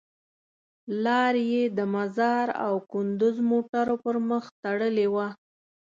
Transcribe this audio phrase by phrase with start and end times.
[1.03, 5.27] لار یې د مزار او کندوز موټرو پر مخ تړلې وه.